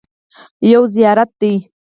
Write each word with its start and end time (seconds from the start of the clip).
یو 0.71 0.83
زیارت 0.93 1.29
دی. 1.39 1.53